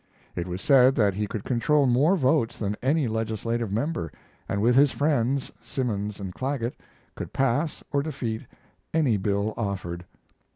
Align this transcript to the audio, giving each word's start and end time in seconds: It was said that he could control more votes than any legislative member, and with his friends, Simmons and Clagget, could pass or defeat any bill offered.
It 0.35 0.47
was 0.47 0.61
said 0.63 0.95
that 0.95 1.13
he 1.13 1.27
could 1.27 1.43
control 1.43 1.85
more 1.85 2.15
votes 2.15 2.57
than 2.57 2.75
any 2.81 3.07
legislative 3.07 3.71
member, 3.71 4.11
and 4.49 4.59
with 4.59 4.75
his 4.75 4.89
friends, 4.91 5.51
Simmons 5.61 6.19
and 6.19 6.33
Clagget, 6.33 6.73
could 7.13 7.31
pass 7.33 7.83
or 7.91 8.01
defeat 8.01 8.47
any 8.95 9.17
bill 9.17 9.53
offered. 9.55 10.03